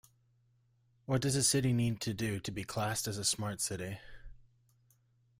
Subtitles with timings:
[1.05, 3.99] What does a city need to do to be classed as a Smart City?